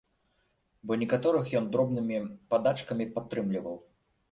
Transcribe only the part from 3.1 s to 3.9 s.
падтрымліваў.